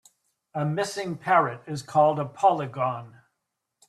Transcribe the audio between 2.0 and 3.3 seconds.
a polygon.